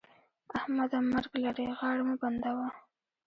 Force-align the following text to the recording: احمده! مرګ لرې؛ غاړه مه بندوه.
احمده! 0.57 0.97
مرګ 1.11 1.33
لرې؛ 1.43 1.65
غاړه 1.77 2.03
مه 2.07 2.15
بندوه. 2.21 2.67